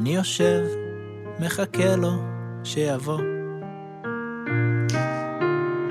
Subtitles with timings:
[0.00, 0.64] אני יושב,
[1.40, 2.12] מחכה לו
[2.64, 3.20] שיבוא.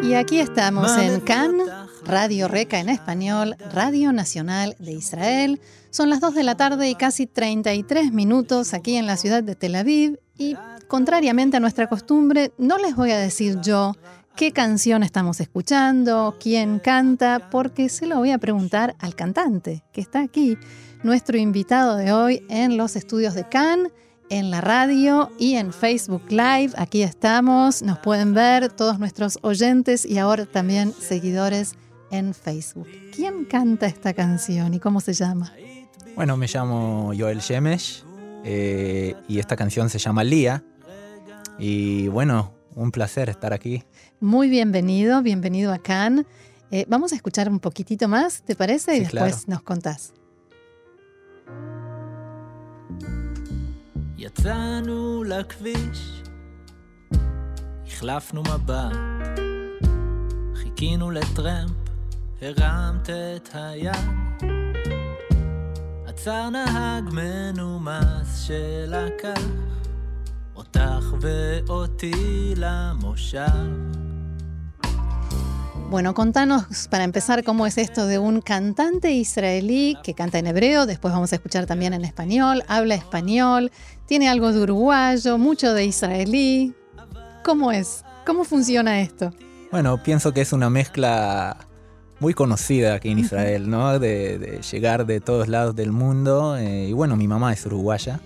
[0.08, 1.68] Y aquí estamos en Cannes,
[2.04, 5.60] Radio Reca en español, Radio Nacional de Israel.
[5.90, 9.56] Son las 2 de la tarde y casi 33 minutos aquí en la ciudad de
[9.56, 10.56] Tel Aviv y
[10.88, 13.94] contrariamente a nuestra costumbre, no les voy a decir yo
[14.36, 20.02] qué canción estamos escuchando, quién canta, porque se lo voy a preguntar al cantante que
[20.02, 20.58] está aquí,
[21.04, 23.92] nuestro invitado de hoy en los estudios de Cannes
[24.31, 26.71] en la radio y en Facebook Live.
[26.77, 31.75] Aquí estamos, nos pueden ver todos nuestros oyentes y ahora también seguidores
[32.11, 32.89] en Facebook.
[33.15, 35.53] ¿Quién canta esta canción y cómo se llama?
[36.17, 38.05] Bueno, me llamo Joel Shemesh
[38.45, 40.65] eh, y esta canción se llama Lía.
[41.59, 43.85] Y bueno, un placer estar aquí.
[44.21, 46.25] Muy bienvenido, bienvenido a Cannes.
[46.71, 48.97] Eh, vamos a escuchar un poquitito más, ¿te parece?
[48.97, 50.13] y después nos contás.
[54.23, 56.23] יצאנו לכביש,
[57.87, 58.97] החלפנו מבט,
[60.55, 61.71] חיכינו לטרמפ,
[62.43, 63.95] הרמת את היד.
[66.07, 69.43] עצר נהג מנומס שלקח
[70.57, 74.10] אותך ואותי למושב.
[75.91, 80.87] Bueno, contanos para empezar cómo es esto de un cantante israelí que canta en hebreo,
[80.87, 83.73] después vamos a escuchar también en español, habla español,
[84.07, 86.75] tiene algo de uruguayo, mucho de israelí.
[87.43, 88.05] ¿Cómo es?
[88.25, 89.35] ¿Cómo funciona esto?
[89.73, 91.57] Bueno, pienso que es una mezcla
[92.21, 93.99] muy conocida aquí en Israel, ¿no?
[93.99, 96.57] De, llegar de todos lados del mundo.
[96.57, 98.21] Eh, y bueno, mi mamá es uruguaya,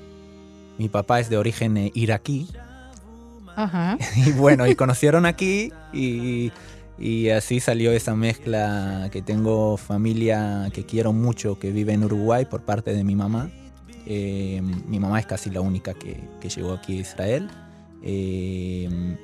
[0.76, 2.46] mi papá es de origen iraquí.
[3.56, 3.96] Ajá.
[4.16, 6.52] y bueno, y conocieron aquí y
[6.98, 12.44] y así salió esa mezcla que tengo familia que quiero mucho que vive en Uruguay
[12.44, 13.50] por parte de mi mamá.
[14.06, 16.20] Eh, mi mamá es casi la única que,
[16.54, 17.50] llegó aquí a Israel.
[18.02, 19.16] Eh,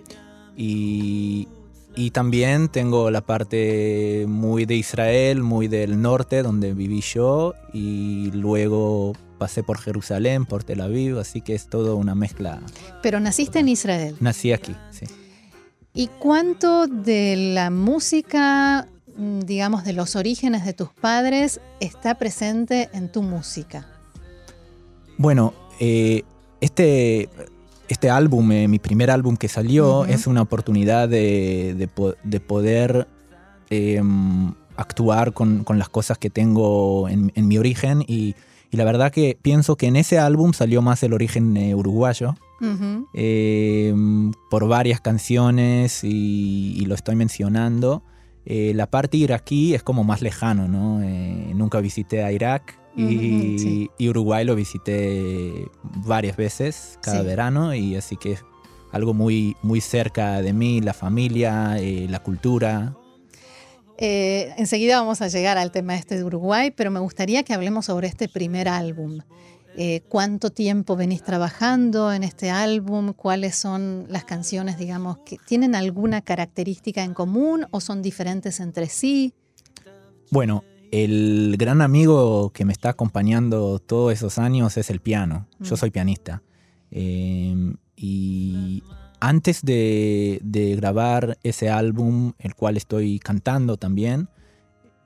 [0.57, 1.49] y,
[1.95, 7.55] y, también tengo la parte muy de Israel, muy del norte, donde viví yo.
[7.73, 12.61] Y luego pasé por Jerusalén, por Tel Aviv, así que es todo una mezcla.
[13.03, 14.17] Pero naciste en Israel.
[14.21, 15.07] Nací aquí, sí.
[15.93, 18.87] ¿Y cuánto de la música,
[19.17, 23.89] mm, digamos, de los orígenes de tus padres está presente en tu música?
[25.19, 26.23] Bueno, eh,
[26.61, 27.29] este,
[27.89, 31.89] este álbum, eh, mi primer álbum que salió, es una oportunidad de,
[32.47, 33.09] poder
[33.69, 38.37] em, actuar con, las cosas que tengo en, mi origen y,
[38.71, 41.57] la verdad que pienso que en ese álbum salió más el origen
[42.61, 43.95] eh, eh,
[44.51, 48.03] por varias canciones y, lo estoy mencionando.
[48.47, 51.03] Eh, la parte iraquí es como más lejano, ¿no?
[51.03, 58.17] Eh, nunca visité a Irak y, Uruguay lo visité varias veces cada verano y así
[58.17, 58.45] que es
[58.93, 62.97] algo muy, muy cerca de mí, la familia, la cultura.
[63.99, 68.09] enseguida vamos a llegar al tema este de Uruguay, pero me gustaría que hablemos sobre
[68.09, 69.21] este primer álbum.
[69.77, 75.75] Eh, cuánto tiempo venís trabajando en este álbum, cuáles son las canciones, digamos, que tienen
[75.75, 79.33] alguna característica en común o son diferentes entre sí.
[80.31, 85.47] Bueno, el gran amigo que me está acompañando todos esos años es el piano.
[85.61, 85.79] Yo mm.
[85.79, 86.43] soy pianista.
[86.91, 88.83] Em, y
[89.21, 90.41] antes de,
[90.77, 94.29] grabar ese álbum, el cual estoy cantando también,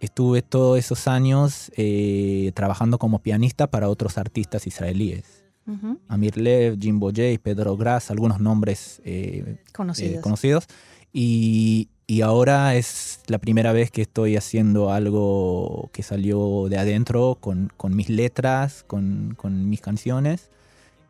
[0.05, 5.43] estuve todos esos años eh, trabajando como pianista para otros artistas israelíes.
[6.09, 10.19] Amir Lev, Jimbo J, Pedro Grass, algunos nombres eh, conocidos.
[10.19, 10.67] Eh, conocidos.
[11.11, 11.89] Y,
[12.23, 18.11] ahora es la primera vez que estoy haciendo algo que salió de adentro con, mis
[18.11, 19.37] letras, con,
[19.67, 20.51] mis canciones.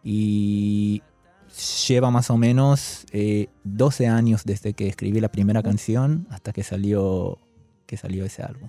[0.05, 1.03] Y
[1.89, 3.07] lleva más o menos
[3.65, 7.39] 12 años desde que escribí la primera canción hasta que salió,
[7.87, 8.69] que salió ese álbum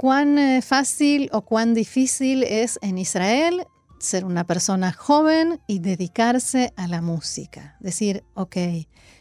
[0.00, 3.66] cuán eh, fácil o cuán difícil es en Israel
[3.98, 7.76] ser una persona joven y dedicarse a la música.
[7.80, 8.56] Decir, ok,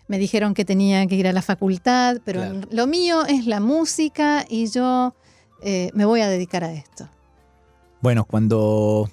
[0.07, 4.45] me dijeron que tenía que ir a la facultad, pero lo mío es la música
[4.47, 5.13] y yo
[5.61, 7.09] eh, me voy a dedicar a esto.
[7.99, 9.09] Bueno, cuando,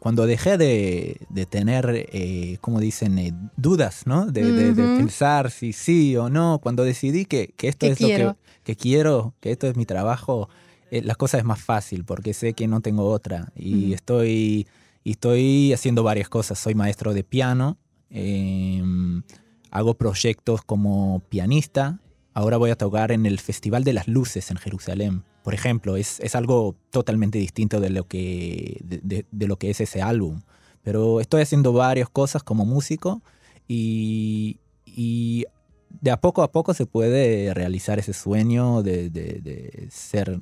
[0.00, 4.26] cuando dejé de, tener, eh, como dicen, eh, dudas, ¿no?
[4.26, 4.42] De,
[4.74, 9.68] pensar si sí o no, cuando decidí que, esto es lo que, quiero, que esto
[9.68, 10.48] es mi trabajo,
[10.90, 14.66] eh, la cosa es más fácil porque sé que no tengo otra y estoy,
[15.04, 16.58] estoy haciendo varias cosas.
[16.58, 17.78] Soy maestro de piano,
[18.10, 19.22] em,
[19.70, 22.00] hago proyectos como pianista.
[22.34, 26.34] Ahora voy a tocar en el Festival de las Luces en Jerusalén por ejemplo, es,
[26.34, 30.42] algo totalmente distinto de lo, que, de, lo que es ese álbum.
[30.82, 33.22] Pero estoy haciendo varias cosas como músico
[33.66, 40.38] y, de a poco a poco se puede realizar ese sueño de, ser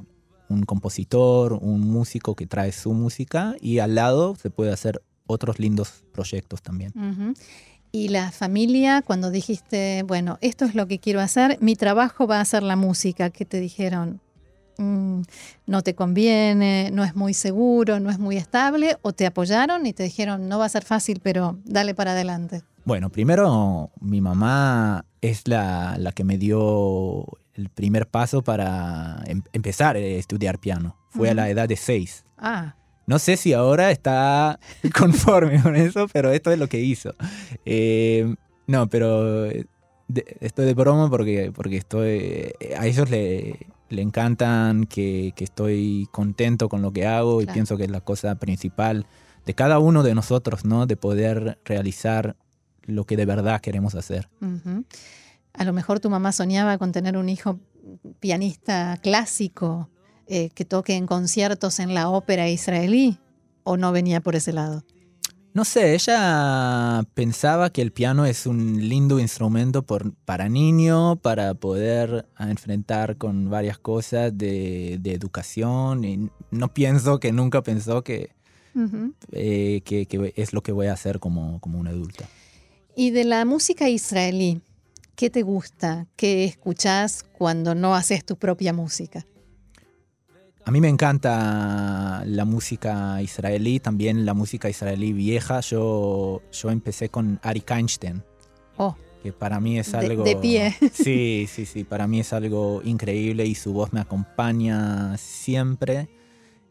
[0.48, 5.58] un compositor, un músico que trae su música y al lado se puede hacer otros
[5.58, 6.92] lindos proyectos también.
[7.92, 12.40] Y la familia, cuando dijiste, bueno, esto es lo que quiero hacer, mi trabajo va
[12.40, 14.20] a ser la música, ¿qué te dijeron?
[14.78, 15.22] Mm,
[15.66, 19.92] no te conviene, no es muy seguro, no es muy estable, o te apoyaron y
[19.92, 22.62] te dijeron, no va a ser fácil, pero dale para adelante?
[22.84, 27.26] Bueno, primero mi mamá es la, que me dio
[27.56, 30.96] el primer paso para em, empezar a estudiar piano.
[31.10, 32.24] Fue a la edad de seis.
[32.36, 32.76] Ah.
[33.06, 34.58] No sé si ahora está
[34.98, 37.14] conforme con eso, pero esto es lo que hizo.
[37.64, 38.34] Eh,
[38.66, 39.46] no, pero
[40.40, 46.82] estoy de broma porque, porque estoy, a ellos le, le encantan que, estoy contento con
[46.82, 49.06] lo que hago y pienso que es la cosa principal
[49.44, 50.86] de cada uno de nosotros, ¿no?
[50.86, 52.36] De poder realizar
[52.82, 54.28] lo que de verdad queremos hacer.
[55.56, 57.58] A lo mejor tu mamá soñaba con tener un hijo
[58.20, 59.88] pianista clásico
[60.26, 63.18] eh, que toque en conciertos en la ópera israelí,
[63.62, 64.84] o no venía por ese lado.
[65.56, 72.26] No sé, ella pensaba que el piano es un lindo instrumento para niño, para poder
[72.38, 76.04] enfrentar con varias cosas de, educación.
[76.04, 78.32] Y no pienso que nunca pensó que,
[79.32, 82.24] eh, que, es lo que voy a hacer como, como un adulto.
[82.94, 84.60] Y de la música israelí,
[85.16, 86.06] ¿qué te gusta?
[86.14, 89.26] ¿Qué escuchas cuando no haces tu propia música?
[90.64, 95.60] A mí me encanta la música israelí, también la música israelí vieja.
[95.60, 98.22] Yo, yo empecé con Ari Einstein.
[98.76, 98.96] Oh.
[99.22, 100.24] Que para mí es algo.
[100.24, 100.74] De, pie.
[100.92, 101.84] Sí, sí, sí.
[101.84, 106.08] Para mí es algo increíble y su voz me acompaña siempre.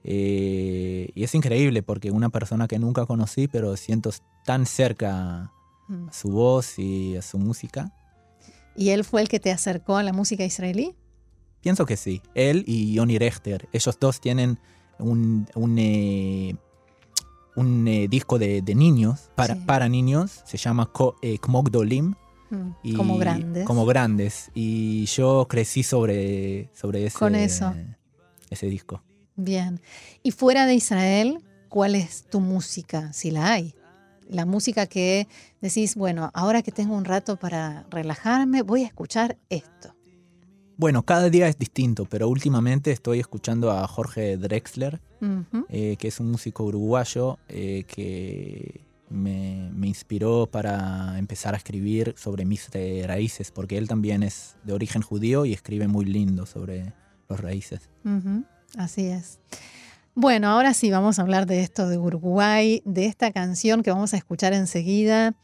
[0.04, 4.12] Eh, y es increíble porque una persona que nunca conocí, pero siento
[4.44, 5.54] tan cerca
[5.88, 6.10] mm.
[6.10, 7.94] a su voz y a su música.
[8.76, 10.96] ¿Y él fue el que te acercó a la música israelí?
[11.62, 12.22] Pienso que sí.
[12.36, 13.68] Él y Johnny Rechter.
[13.72, 14.60] Ellos dos tienen
[15.00, 16.56] un, un, eh,
[17.56, 20.42] un eh, disco de, niños, para, para niños.
[20.46, 20.92] Se llama
[21.22, 22.14] eh, Kmogdolim.
[22.50, 23.66] Mm, como grandes.
[23.66, 24.52] Como grandes.
[24.54, 27.74] Y yo crecí sobre, sobre ese, Con eso.
[28.50, 29.02] ese disco.
[29.36, 29.82] Bien.
[30.22, 31.40] Y fuera de Israel,
[31.70, 33.74] ¿cuál es tu música, si la hay?
[34.30, 35.28] La música que
[35.62, 39.96] decís, bueno, ahora que tengo un rato para relajarme, voy a escuchar esto.
[40.78, 45.00] Bueno, cada día es distinto, pero últimamente estoy escuchando a Jorge Drexler,
[45.70, 52.44] eh, que es un músico uruguayo eh, que me, inspiró para empezar a escribir sobre
[52.44, 52.70] mis
[53.06, 56.94] raíces, porque él también es de origen judío y escribe muy lindo sobre
[57.30, 57.90] los raíces.
[58.78, 59.40] Así es.
[60.18, 64.14] Bueno, ahora sí vamos a hablar de esto de Uruguay, de esta canción que vamos
[64.14, 65.36] a escuchar enseguida,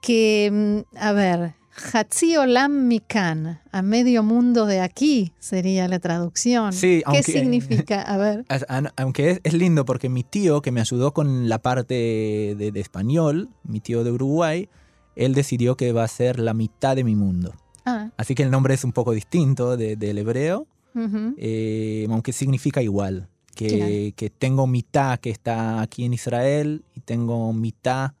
[0.00, 1.54] que, mm, a ver,
[1.92, 6.72] Hatzi Olam Mikan, a medio mundo de aquí sería la traducción.
[6.72, 8.02] Sí, ¿Qué significa?
[8.02, 8.44] A ver.
[8.96, 13.78] Aunque es, lindo porque mi tío, que me ayudó con la parte de, español, mi
[13.78, 14.68] tío de Uruguay,
[15.14, 17.54] él decidió que va a ser la mitad de mi mundo.
[17.84, 18.10] Ah.
[18.16, 20.66] Así que el nombre es un poco distinto del hebreo,
[21.38, 23.28] eh, aunque significa igual.
[23.54, 28.12] Que, que tengo mitad que está aquí en Israel y tengo mitad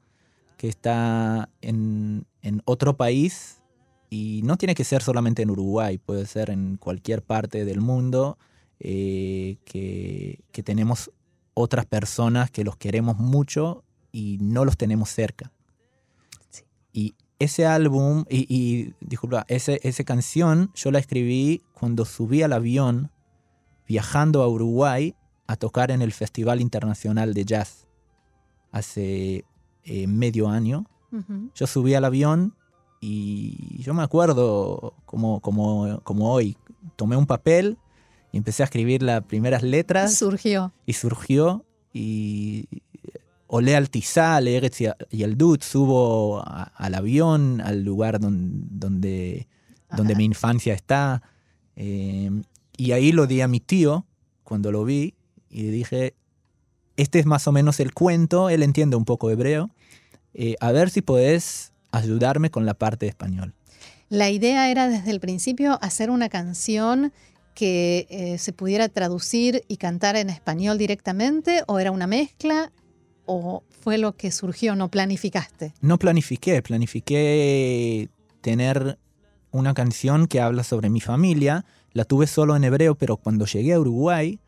[0.58, 3.62] que está en, en otro país.
[4.10, 8.36] Y no tiene que ser solamente en Uruguay, puede ser en cualquier parte del mundo
[8.84, 11.12] eh, que, tenemos
[11.54, 15.52] otras personas que los queremos mucho y no los tenemos cerca.
[16.92, 23.12] Y ese álbum, y, disculpa, ese, esa canción yo la escribí cuando subí al avión
[23.86, 25.14] viajando a Uruguay
[25.46, 27.86] a tocar en el Festival Internacional de Jazz
[28.70, 29.44] hace
[29.84, 30.86] eh, medio año.
[31.54, 32.54] Yo subí al avión
[32.98, 36.56] y yo me acuerdo como, como, como hoy,
[36.96, 37.76] tomé un papel
[38.32, 40.16] y empecé a escribir las primeras letras.
[40.16, 40.72] Surgió.
[40.86, 42.66] Y surgió y
[43.46, 49.46] olé al Tizal, y el Dut, subo al avión, al lugar donde,
[49.94, 51.22] donde, mi infancia está.
[51.76, 52.30] Eh,
[52.78, 54.06] y ahí lo di a mi tío
[54.42, 55.14] cuando lo vi
[55.52, 56.14] y dije,
[56.96, 59.70] este es más o menos el cuento, él entiende un poco hebreo.
[60.34, 63.54] Eh, a ver si podés ayudarme con la parte de español.
[64.08, 67.12] La idea era desde el principio hacer una canción
[67.54, 72.72] que eh, se pudiera traducir y cantar en español directamente o era una mezcla
[73.26, 75.74] o fue lo que surgió, no planificaste?
[75.80, 78.08] No planifiqué, planifiqué
[78.40, 78.98] tener
[79.50, 81.64] una canción que habla sobre mi familia.
[81.92, 84.40] La tuve solo en hebreo, pero cuando llegué a Uruguay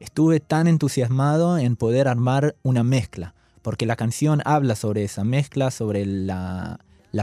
[0.00, 5.70] estuve tan entusiasmado en poder armar una mezcla, porque la canción habla sobre esa mezcla,
[5.70, 6.80] sobre la,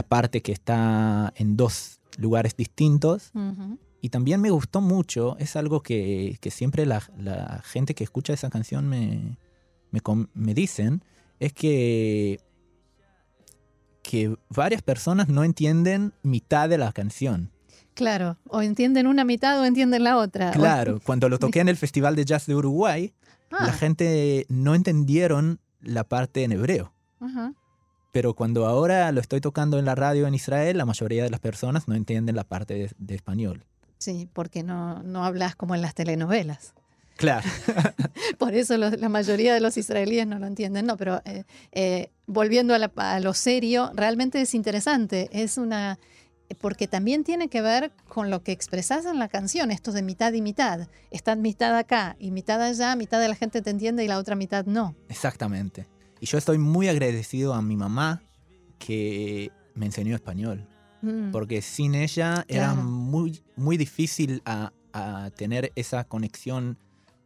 [0.08, 3.32] parte que está en dos lugares distintos.
[4.00, 7.00] Y también me gustó mucho, es algo que, siempre la,
[7.64, 9.36] gente que escucha esa canción me,
[10.34, 11.02] me, dicen,
[11.40, 12.40] es que,
[14.02, 17.50] que varias personas no entienden mitad de la canción.
[17.98, 20.52] Claro, o entienden una mitad o entienden la otra.
[20.52, 23.12] Claro, cuando lo toqué en el Festival de Jazz de Uruguay,
[23.50, 23.72] la ah.
[23.72, 26.92] gente no entendieron la parte en hebreo.
[28.12, 31.40] Pero cuando ahora lo estoy tocando en la radio en Israel, la mayoría de las
[31.40, 33.64] personas no entienden la parte de, español.
[33.98, 36.74] Sí, porque no, no hablas como en las telenovelas.
[37.16, 37.48] Claro.
[38.38, 40.86] Por eso la mayoría de los israelíes no lo entienden.
[40.86, 45.28] No, pero eh, eh, volviendo a, a, lo serio, realmente es interesante.
[45.32, 45.98] Es una
[46.54, 50.32] porque también tiene que ver con lo que expresas en la canción, esto de mitad
[50.32, 50.88] y mitad.
[51.10, 54.34] Está mitad acá y mitad allá, mitad de la gente te entiende y la otra
[54.34, 54.94] mitad no.
[55.08, 55.86] Exactamente.
[56.20, 58.22] Y yo estoy muy agradecido a mi mamá
[58.78, 60.66] que me enseñó español.
[61.02, 61.30] Mm.
[61.30, 64.72] Porque sin ella era muy, muy difícil a,
[65.36, 66.76] tener esa conexión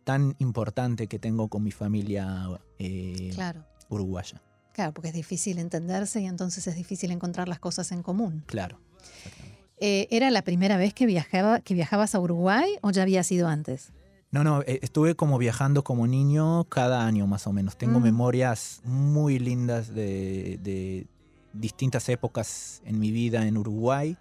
[0.04, 3.34] tan importante que tengo con mi familia eh,
[3.88, 4.42] uruguaya.
[4.74, 8.44] Claro, porque es difícil entenderse y entonces es difícil encontrar las cosas en común.
[8.46, 8.78] Claro.
[9.84, 13.48] Eh, ¿Era la primera vez que, viajaba, que viajabas a Uruguay o ya había sido
[13.48, 13.90] antes?
[14.30, 17.76] No, no, eh, estuve como viajando como niño cada año más o menos.
[17.76, 18.02] Tengo mm.
[18.04, 21.06] memorias muy lindas de,
[21.52, 24.16] distintas épocas en mi vida en Uruguay.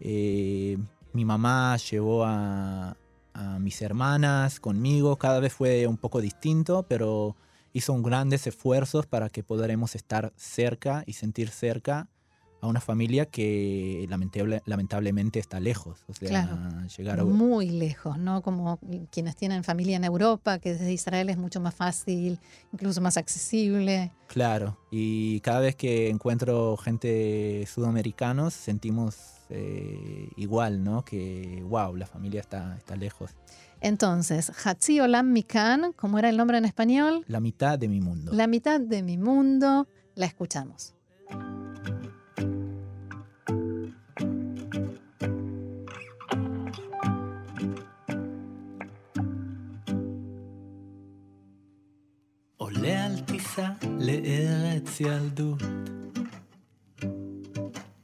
[0.00, 0.78] Eh,
[1.12, 2.96] mi mamá llevó a,
[3.34, 7.36] a, mis hermanas conmigo, cada vez fue un poco distinto, pero
[7.74, 12.08] hizo un grandes esfuerzos para que podamos estar cerca y sentir cerca
[12.62, 14.08] a una familia que
[14.66, 16.04] lamentablemente está lejos.
[16.06, 18.40] O sea, llegar Muy lejos, ¿no?
[18.40, 18.78] Como
[19.10, 22.38] quienes tienen familia en Europa, que desde Israel es mucho más fácil,
[22.72, 24.12] incluso más accesible.
[24.28, 29.16] Claro, y cada vez que encuentro gente sudamericanos sentimos
[29.50, 31.04] eh, igual, ¿no?
[31.04, 33.32] Que, wow, la familia está, está lejos.
[33.80, 37.24] Entonces, Hatzi Olam Mikan, ¿cómo era el nombre en español?
[37.26, 38.32] La mitad de mi mundo.
[38.32, 40.94] La mitad de mi mundo, la escuchamos.
[53.54, 53.68] טיסה
[54.00, 55.62] לארץ ילדות.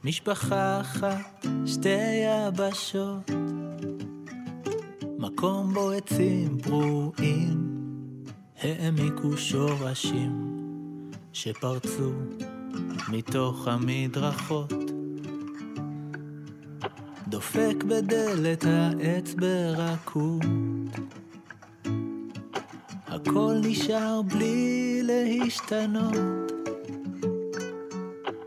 [0.05, 3.31] משפחה אחת, שתי יבשות,
[5.19, 7.75] מקום בו עצים פרועים
[8.63, 10.61] העמיקו שורשים
[11.33, 12.13] שפרצו
[13.09, 14.73] מתוך המדרכות.
[17.29, 20.43] דופק בדלת העץ ברכות
[23.29, 26.53] הכל נשאר בלי להשתנות.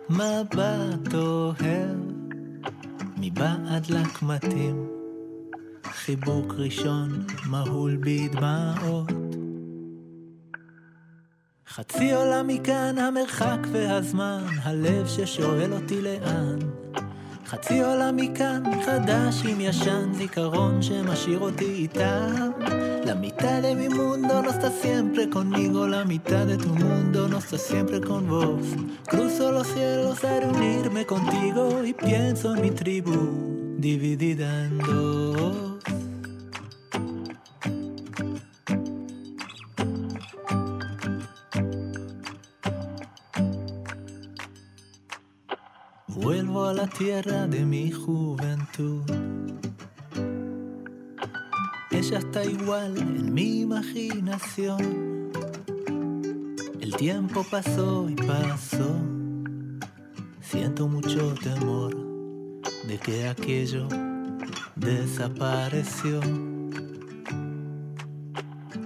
[0.09, 1.97] מבט אוהב
[3.17, 4.87] מבעד לקמטים,
[5.83, 9.11] חיבוק ראשון מהול בדמעות.
[11.67, 16.59] חצי עולם מכאן המרחק והזמן, הלב ששואל אותי לאן.
[17.45, 22.51] חצי עולם מכאן, חדש עם ישן, זיכרון שמשאיר אותי איתם.
[23.11, 27.39] La mitad de mi mundo no está siempre conmigo, la mitad de tu mundo no
[27.39, 28.61] está siempre con vos.
[29.05, 35.79] Cruzo los cielos a reunirme contigo y pienso en mi tribu dividida en dos.
[46.07, 49.30] Vuelvo a la tierra de mi juventud
[52.11, 55.31] ella está igual en mi imaginación.
[56.81, 58.97] El tiempo pasó y pasó.
[60.41, 61.95] Siento mucho temor
[62.85, 63.87] de que aquello
[64.75, 66.19] desapareció.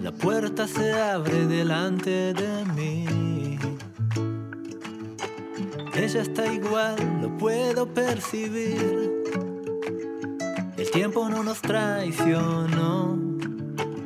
[0.04, 3.58] La puerta se abre delante de mí.
[5.96, 9.15] Ella está igual, lo puedo percibir
[10.96, 13.20] tiempo no nos traicionó.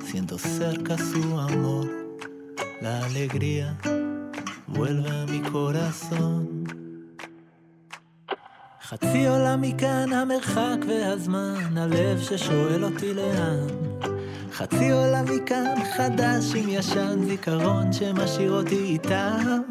[0.09, 1.87] Siento cerca su amor,
[2.81, 3.77] la alegría
[4.67, 6.65] vuelve a mi corazón.
[8.83, 13.67] חצי עולם מכאן המרחק והזמן, הלב ששואל אותי לאן.
[14.53, 19.61] חצי עולם מכאן חדש עם ישן, זיכרון שמשאיר אותי איתם.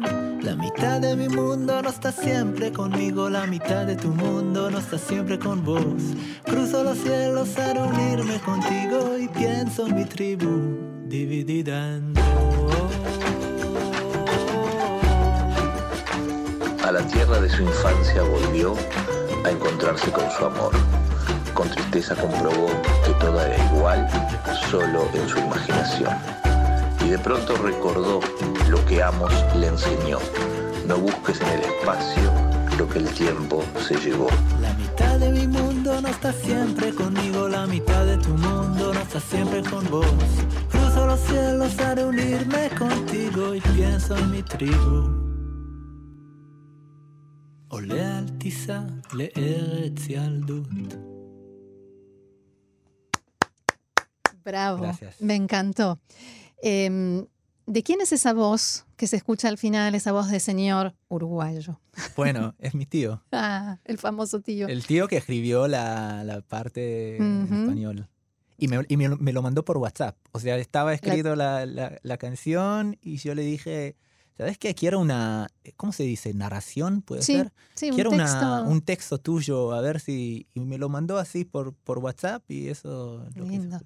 [0.41, 4.79] La mitad de mi mundo no está siempre conmigo, la mitad de tu mundo no
[4.79, 5.83] está siempre con vos.
[6.45, 10.77] Cruzo los cielos para unirme contigo y pienso en mi tribu
[11.07, 12.23] dividida en dos.
[16.85, 18.75] A la tierra de su infancia volvió
[19.43, 20.71] a encontrarse con su amor.
[21.53, 22.67] Con tristeza comprobó
[23.05, 24.07] que todo era igual,
[24.71, 26.13] solo en su imaginación.
[27.05, 28.21] Y de pronto recordó
[28.88, 30.18] que Amos le enseñó.
[30.86, 32.32] No busques en el espacio
[32.78, 34.28] lo que el tiempo se llevó.
[34.60, 39.00] La mitad de mi mundo no está siempre conmigo, la mitad de tu mundo no
[39.00, 40.06] está siempre con vos.
[40.70, 45.24] Cruzo los cielos para unirme contigo y pienso en mi tribu.
[47.68, 48.80] עולה על טיסה
[49.12, 50.94] לארץ ילדות.
[54.44, 55.20] Bravo, Gracias.
[55.20, 55.98] me encantó.
[56.62, 57.26] Em,
[57.71, 61.79] ¿De quién es esa voz que se escucha al final, esa voz de señor uruguayo?
[62.15, 63.21] Bueno, es mi tío.
[63.31, 64.67] Ah, el famoso tío.
[64.67, 67.53] El tío que escribió la, la parte en Ujú.
[67.61, 68.07] español.
[68.57, 70.17] Y, me, y me, me lo mandó por WhatsApp.
[70.31, 73.95] O sea, estaba escrito la, la- la canción y yo le dije,
[74.39, 74.73] ¿sabes qué?
[74.73, 76.33] Quiero una, ¿cómo se dice?
[76.33, 77.01] ¿Narración?
[77.01, 77.51] ¿Puede Sí, ser?
[77.75, 78.37] sí, un Quiero texto.
[78.37, 80.47] una- un texto tuyo, a ver si...
[80.53, 83.25] Y me lo mandó así por, por WhatsApp y eso...
[83.35, 83.79] lo Lindo.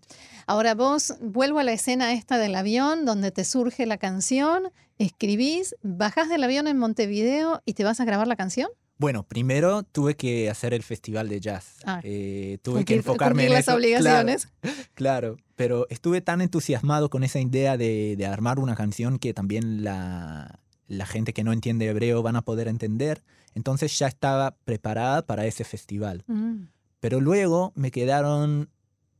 [0.45, 4.69] Ahora vos, vuelvo a la escena esta del avión donde te surge la canción,
[4.99, 8.69] escribís, bajás del avión en Montevideo y te vas a grabar la canción.
[8.97, 11.77] Bueno, primero tuve que hacer el festival de jazz.
[11.85, 11.99] Ah.
[12.03, 13.75] Eh, tuve que enfocarme en las eso.
[13.75, 14.47] obligaciones.
[14.61, 19.33] Claro, claro, pero estuve tan entusiasmado con esa idea de, de armar una canción que
[19.33, 23.23] también la, la gente que no entiende hebreo van a poder entender.
[23.55, 26.23] Entonces ya estaba preparada para ese festival.
[26.27, 26.67] Mm,
[26.99, 28.69] Pero luego me quedaron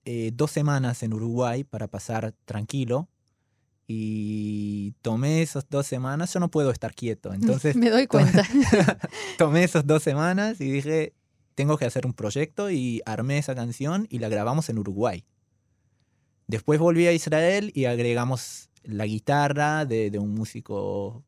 [0.05, 3.09] eh, dos semanas en Uruguay para pasar tranquilo.
[3.87, 7.33] Y tomé esas dos semanas, yo no puedo estar quieto.
[7.33, 8.47] Entonces me doy cuenta.
[9.37, 11.13] tomé esas dos semanas y dije,
[11.55, 15.25] tengo que hacer un proyecto y armé esa canción y la grabamos en Uruguay.
[16.47, 21.23] Después volví a Israel y agregamos la guitarra de, de un músico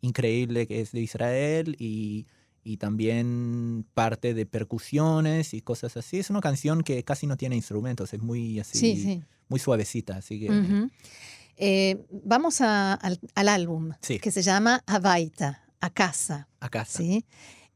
[0.00, 2.26] increíble que es de Israel y,
[2.62, 6.18] y también parte de percusiones y cosas así.
[6.18, 9.22] Es una canción que casi no tiene instrumentos, es muy así, sí, sí.
[9.48, 10.90] muy suavecita, así que Ujú.
[11.62, 14.18] Eh, vamos a- al, al álbum Sí.
[14.18, 16.98] que se llama Avaita, a casa, acá está.
[16.98, 17.24] ¿sí?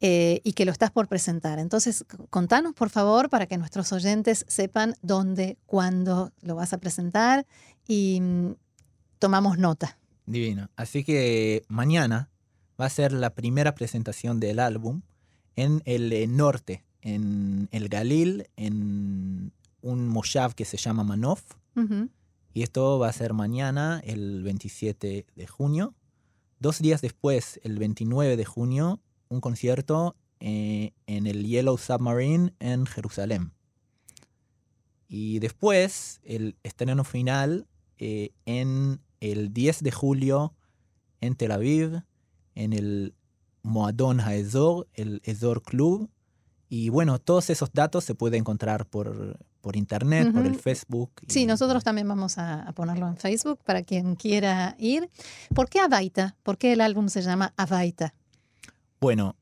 [0.01, 1.59] Eh, y que lo estás por presentar.
[1.59, 7.47] Entonces, contanos, por favor, para que nuestros oyentes sepan dónde, cuándo lo vas a presentar
[7.87, 8.55] y mm,
[9.19, 9.99] tomamos nota.
[10.27, 10.71] Divino.
[10.77, 12.31] Así que mañana
[12.81, 15.03] va a ser la primera presentación del álbum
[15.57, 21.43] en el eh, norte, en el Galil, en un moshav que se llama Manof.
[21.77, 22.09] Ujú.
[22.55, 25.93] Y esto va a ser mañana, el 27 de junio.
[26.61, 32.87] Dos días después, el 29 de junio, un concierto eh, en el Yellow Submarine en
[32.87, 33.53] Jerusalén.
[35.09, 37.67] Y después, el estreno final
[37.99, 40.55] eh, en el 10 de julio
[41.21, 42.03] en Tel Aviv,
[42.55, 43.17] en el
[43.65, 46.09] Moadon Haezor, el Ezor Club.
[46.69, 50.55] Y bueno, todos esos datos se pueden encontrar por, por internet, por el.
[50.61, 51.11] Facebook.
[51.27, 55.09] Sí, y- nosotros también vamos a, a ponerlo en Facebook para quien quiera ir.
[55.55, 56.37] ¿Por qué Avaita?
[56.43, 58.13] ¿Por qué el álbum se llama Avaita?
[59.01, 59.37] Bueno,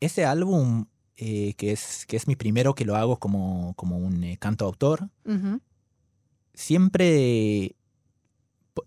[0.00, 4.24] ese álbum, eh, que, es, que es mi primero que lo hago como, como un
[4.24, 5.60] eh, cantoautor, Ujú.
[6.54, 7.76] siempre,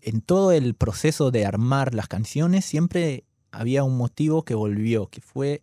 [0.02, 5.20] en todo el proceso de armar las canciones, siempre había un motivo que volvió, que
[5.20, 5.62] fue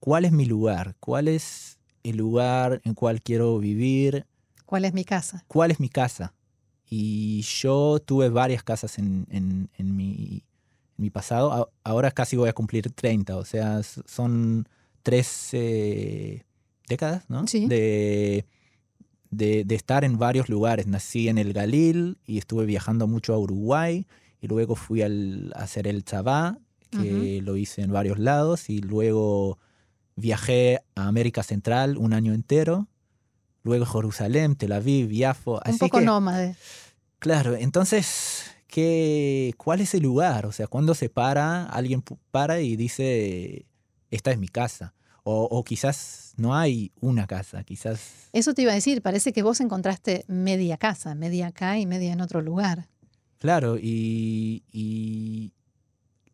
[0.00, 1.77] cuál es mi lugar, cuál es
[2.08, 4.26] el lugar en cual quiero vivir,
[4.66, 5.44] ¿Cuál es mi casa?
[5.48, 6.34] cuál es mi casa.
[6.90, 10.44] Y yo tuve varias casas en, en- en mi,
[10.96, 11.70] en mi pasado.
[11.84, 14.66] Ahora casi voy a cumplir 30, o sea, son
[15.02, 16.44] tres eh,
[16.88, 17.46] décadas, ¿no?
[17.46, 17.66] Sí.
[17.66, 18.46] De,
[19.30, 20.86] de, de estar en varios lugares.
[20.86, 24.06] Nací en el Galil y estuve viajando mucho a Uruguay.
[24.40, 26.58] Y luego fui al, a hacer el Chabá,
[26.90, 28.70] que lo hice en varios lados.
[28.70, 29.58] Y luego
[30.18, 32.88] viajé a América Central un año entero.
[33.62, 35.54] Luego Jerusalén, Tel Aviv, Yafo.
[35.54, 36.56] Un Así poco que, nómade.
[37.18, 40.46] Claro, entonces, ¿qué, ¿cuál es el lugar?
[40.46, 43.66] O sea, cuando se para, alguien para y dice,
[44.10, 44.94] esta es mi casa.
[45.24, 48.28] O, o quizás no hay una casa, quizás...
[48.32, 52.12] Eso te iba a decir, parece que vos encontraste media casa, media acá y media
[52.12, 52.88] en otro lugar.
[53.38, 55.52] Claro, y, y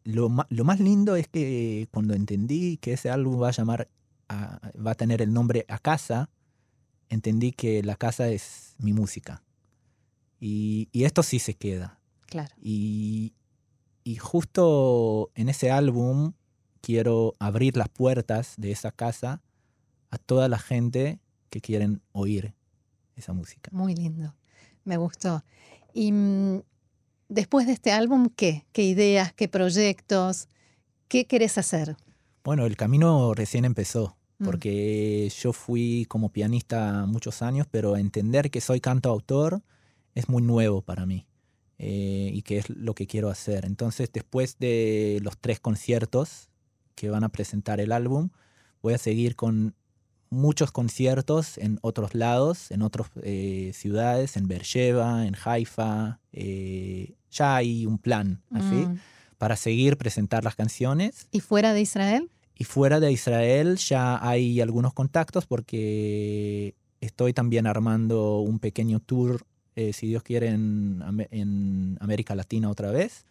[0.04, 3.88] lo, lo más lindo es que cuando entendí que ese álbum va a llamar,
[4.28, 6.30] a- va a tener el nombre A Casa,
[7.08, 9.42] entendí que la casa es mi música.
[10.40, 11.98] Y, y esto sí se queda.
[12.26, 12.54] Claro.
[12.60, 13.32] Y,
[14.02, 16.32] y justo en ese álbum
[16.80, 19.42] quiero abrir las puertas de esa casa
[20.10, 22.54] a toda la gente que quieren oír
[23.16, 23.70] esa música.
[23.72, 24.34] Muy lindo.
[24.84, 25.44] Me gustó.
[25.94, 26.62] Y mm,
[27.28, 28.64] después de este álbum, ¿qué?
[28.72, 29.32] ¿Qué ideas?
[29.32, 30.48] ¿Qué proyectos?
[31.08, 31.96] ¿Qué querés hacer?
[32.42, 34.44] Bueno, el camino recién empezó, Mm.
[34.44, 39.62] porque yo fui como pianista muchos años, pero entender que soy cantautor
[40.14, 41.26] es muy nuevo para mí
[41.78, 43.64] eh, y que es lo que quiero hacer.
[43.64, 46.50] Entonces, después de los tres conciertos
[46.96, 48.30] que van a presentar el álbum,
[48.82, 49.74] voy a seguir con
[50.34, 56.20] muchos conciertos en otros lados, en otras eh, ciudades, en Beersheba, en Haifa.
[56.32, 58.98] eh, ya hay un plan así Mm.
[59.38, 61.26] para seguir presentar las canciones.
[61.32, 62.30] ¿Y fuera de Israel?
[62.56, 69.44] Y fuera de Israel ya hay algunos contactos porque estoy también armando un pequeño tour,
[69.76, 73.24] eh, si Dios quiere, en, en América Latina otra vez.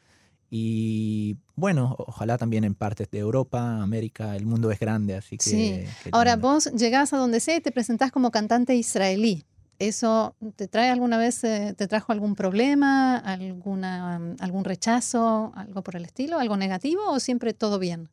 [0.56, 5.44] Y bueno, ojalá también en partes de Europa, América, el mundo es grande, así que...
[5.44, 5.84] Sí.
[6.12, 6.48] Ahora, lindo.
[6.48, 9.44] vos llegás a donde sea y te presentás como cantante israelí.
[9.80, 15.82] ¿Eso te trae alguna vez, eh, te trajo algún problema, alguna, mm, algún rechazo, algo
[15.82, 18.10] por el estilo, algo negativo o siempre todo bien?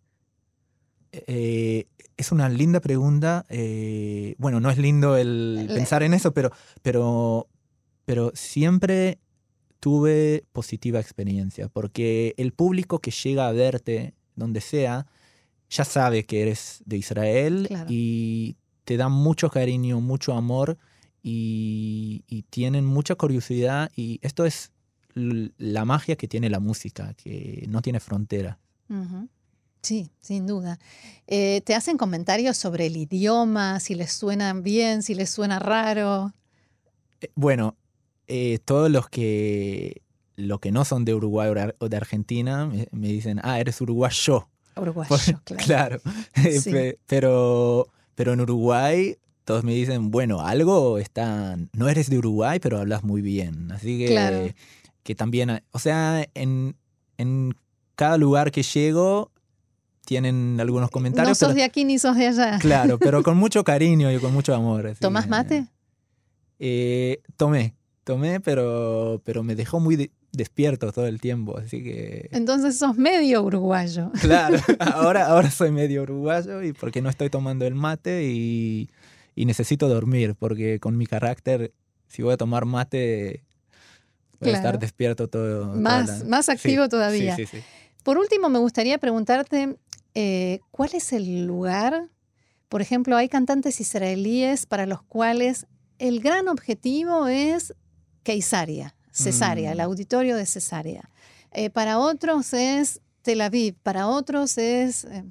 [1.12, 3.44] Eh, es una linda pregunta.
[3.50, 6.50] eh, bueno, no es lindo el Le- pensar en eso, pero,
[6.80, 7.48] pero,
[8.06, 9.18] pero siempre
[9.80, 15.06] tuve positiva experiencia, porque el público que llega a verte donde sea,
[15.70, 17.86] ya sabe que eres de Israel Claro.
[17.88, 20.76] y te dan mucho cariño, mucho amor
[21.22, 24.70] y, y tienen mucha curiosidad y esto es
[25.14, 28.58] la magia que tiene la música, que no tiene frontera.
[29.82, 30.78] Sí, sin duda.
[31.26, 36.32] Eh, ¿Te hacen comentarios sobre el idioma, si les suena bien, si les suena raro?
[37.20, 37.76] Eh, Bueno,
[38.32, 40.02] eh, todos los que,
[40.36, 44.48] los que no son de Uruguay o de- Argentina me, me dicen, ah, eres uruguayo.
[44.76, 45.08] Uruguayo,
[45.44, 46.00] Por- claro.
[46.00, 46.00] claro.
[46.62, 46.72] Sí.
[47.06, 52.78] Pero, pero en Uruguay todos me dicen, bueno, algo está, no eres de Uruguay, pero
[52.78, 53.72] hablas muy bien.
[53.72, 54.48] Así que, Claro.
[55.02, 56.76] que también, o sea, en,
[57.18, 57.56] en
[57.96, 59.32] cada lugar que llego
[60.06, 61.36] tienen algunos No comentarios.
[61.36, 62.58] sos pero- de aquí ni sos de allá.
[62.60, 64.94] Claro, pero con mucho cariño y con mucho amor.
[65.00, 65.66] ¿Tomás mate?
[66.60, 67.74] eh, tomé,
[68.10, 72.28] tomé, pero, pero me dejó muy de- despierto todo el tiempo, así que...
[72.32, 74.10] Entonces sos medio uruguayo.
[74.20, 78.90] Claro, ahora, ahora soy medio uruguayo y porque no estoy tomando el mate y,
[79.36, 81.72] y necesito dormir, porque con mi carácter,
[82.08, 83.44] si voy a tomar mate,
[84.40, 85.66] voy a estar despierto todo.
[85.76, 87.36] Más, la- más Sí, activo todavía.
[87.36, 87.64] Sí, sí, sí.
[88.02, 89.76] Por último, me gustaría preguntarte,
[90.14, 92.08] eh, ¿cuál es el lugar?
[92.68, 95.66] Por ejemplo, hay cantantes israelíes para los cuales
[95.98, 97.74] el gran objetivo es
[98.22, 99.82] Keisaria, Cesarea, el Mm.
[99.82, 101.10] auditorio de Cesarea.
[101.52, 105.24] Eh, para otros es Tel Aviv, para otros es eh,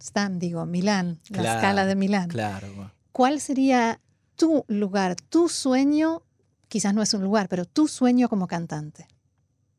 [0.00, 2.28] Stam, digo, Milán, la escala de Milán.
[2.28, 2.68] Claro.
[3.12, 4.00] ¿Cuál sería
[4.36, 6.22] tu lugar, tu sueño?
[6.68, 9.06] Quizás no es un lugar, pero tu sueño como cantante.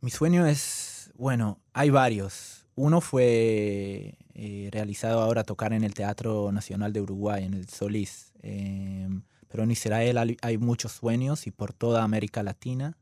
[0.02, 2.66] Mi sueño es, bueno, hay varios.
[2.76, 8.32] Uno fue eh, realizado ahora tocar en el Teatro Nacional de Uruguay, en el Solís.
[9.48, 12.98] Pero en Israel hay, muchos sueños y por toda América Latina.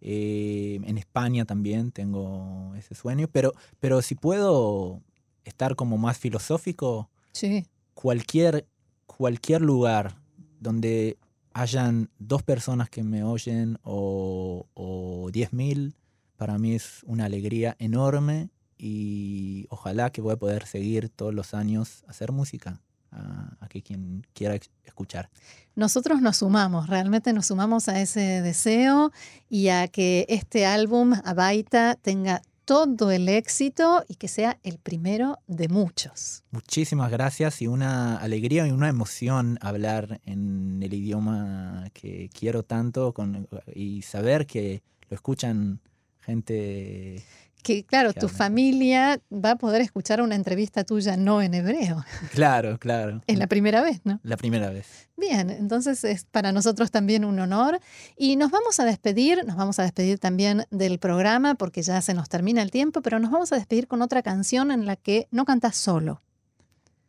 [0.00, 3.28] Eh, en España también tengo ese sueño.
[3.32, 5.02] Pero, pero si puedo
[5.44, 7.66] estar como más filosófico, Sí.
[7.94, 8.66] cualquier,
[9.06, 10.16] cualquier lugar
[10.60, 11.18] donde
[11.52, 15.96] hayan dos personas que me oyen o, o diez mil,
[16.36, 21.54] para mí es una alegría enorme y ojalá que voy a poder seguir todos los
[21.54, 22.80] años hacer música
[23.18, 25.28] a, a que quien quiera escuchar.
[25.74, 29.12] Nosotros nos sumamos, realmente nos sumamos a ese deseo
[29.48, 35.38] y a que este álbum, Abaita, tenga todo el éxito y que sea el primero
[35.46, 36.44] de muchos.
[36.50, 43.14] Muchísimas gracias y una alegría y una emoción hablar en el idioma que quiero tanto
[43.14, 45.80] con, y saber que lo escuchan
[46.20, 47.24] gente
[47.62, 52.04] Que claro, tu familia va a poder escuchar una entrevista tuya no en hebreo.
[52.32, 53.22] Claro, claro.
[53.26, 54.20] Es la primera vez, ¿no?
[54.22, 55.08] La primera vez.
[55.16, 57.80] Bien, entonces es para nosotros también un honor.
[58.16, 62.14] Y nos vamos a despedir, nos vamos a despedir también del programa porque ya se
[62.14, 65.26] nos termina el tiempo, pero nos vamos a despedir con otra canción en la que
[65.30, 66.22] no cantas solo.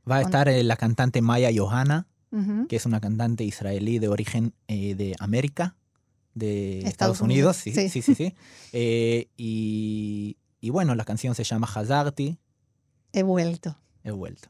[0.10, 2.08] Va a estar eh, la cantante Maya Johanna,
[2.68, 5.76] que es una cantante israelí de origen eh, de América.
[6.34, 7.62] De Estados Estados, Unidos.
[7.66, 8.02] Unidos, Sí, sí.
[8.02, 8.16] sí, sí.
[8.16, 8.36] sí.
[8.74, 12.38] Eh, y, y bueno, la canción se llama Hazarti.
[13.14, 13.78] He vuelto.
[14.04, 14.50] He vuelto.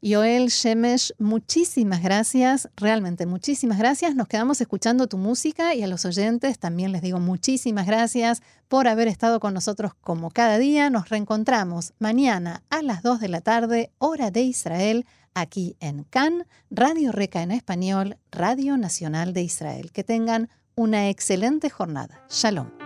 [0.00, 4.14] Yoel Shemesh, muchísimas gracias, realmente muchísimas gracias.
[4.14, 8.86] Nos quedamos escuchando tu música y a los oyentes también les digo muchísimas gracias por
[8.86, 10.88] haber estado con nosotros como cada día.
[10.88, 15.04] Nos reencontramos mañana a las 2 de la tarde, hora de Israel,
[15.34, 19.90] aquí en CAN, Radio Reca en español, Radio Nacional de Israel.
[19.90, 22.15] Que tengan una excelente jornada.
[22.29, 22.83] Shalom.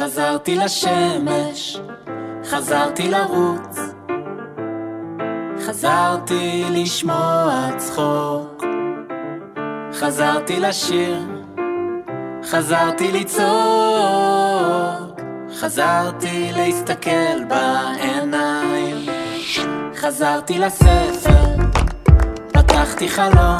[0.00, 1.80] חזרתי לשמש,
[2.44, 3.78] חזרתי לרוץ,
[5.66, 8.64] חזרתי לשמוע צחוק,
[9.92, 11.18] חזרתי לשיר,
[12.44, 13.50] חזרתי לצעוק,
[15.60, 19.06] חזרתי להסתכל בעיניים,
[19.96, 21.33] חזרתי לספר,
[22.85, 23.59] פתחתי חלום,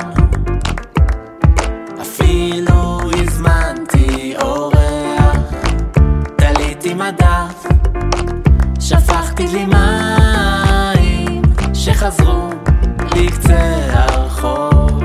[2.02, 5.38] אפילו הזמנתי אורח.
[6.36, 7.66] תליתי מדף,
[8.80, 11.42] שפכתי לי מים
[11.74, 12.50] שחזרו
[13.16, 15.04] לקצה הרחוב.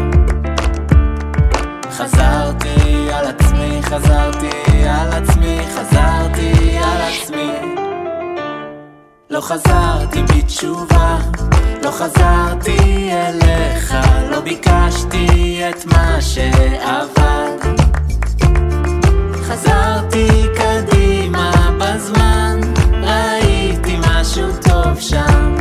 [1.90, 7.52] חזרתי על עצמי, חזרתי על עצמי, חזרתי על עצמי.
[9.30, 11.18] לא חזרתי בתשובה,
[11.82, 13.94] לא חזרתי אליך,
[14.30, 17.46] לא ביקשתי את מה שעבר.
[19.42, 22.60] חזרתי קדימה בזמן,
[23.02, 25.56] ראיתי משהו טוב שם.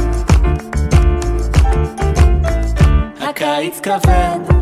[3.22, 4.59] הקיץ כבד,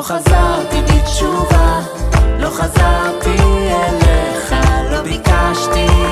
[0.00, 1.80] לא חזרתי בתשובה,
[2.38, 3.36] לא חזרתי
[3.70, 4.54] אליך,
[4.90, 6.09] לא ביקשתי